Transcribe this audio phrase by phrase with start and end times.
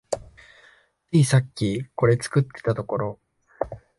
[1.11, 3.19] ついさっきこれ作ってたところ